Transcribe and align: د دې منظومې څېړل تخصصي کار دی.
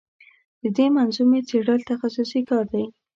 د 0.61 0.63
دې 0.77 0.85
منظومې 0.95 1.39
څېړل 1.49 1.79
تخصصي 1.89 2.41
کار 2.49 2.65
دی. 2.73 2.85